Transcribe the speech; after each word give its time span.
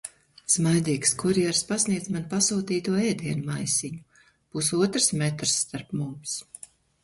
Smaidīgs 0.51 1.11
kurjers 1.23 1.61
pasniedz 1.71 2.07
man 2.15 2.25
pasūtīto 2.33 2.97
ēdienu 3.11 3.47
maisiņu. 3.53 4.03
Pusotrs 4.57 5.15
metrs 5.23 5.57
starp 5.63 5.97
mums. 6.03 6.39